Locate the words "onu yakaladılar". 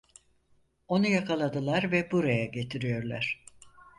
0.87-1.91